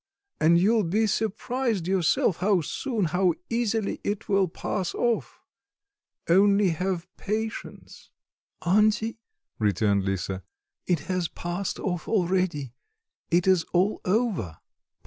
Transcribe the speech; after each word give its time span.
and 0.39 0.57
you 0.57 0.71
will 0.73 0.83
be 0.83 1.05
surprised 1.05 1.87
yourself 1.87 2.37
how 2.37 2.59
soon, 2.59 3.05
how 3.05 3.35
easily 3.51 4.01
it 4.03 4.27
will 4.27 4.47
pass 4.47 4.95
off. 4.95 5.43
Only 6.27 6.69
have 6.69 7.07
patience." 7.17 8.09
"Auntie," 8.65 9.19
returned 9.59 10.03
Lisa, 10.03 10.41
"it 10.87 11.01
has 11.01 11.27
passed 11.27 11.77
off 11.79 12.07
already, 12.07 12.73
it 13.29 13.45
is 13.45 13.63
all 13.73 14.01
over." 14.03 14.57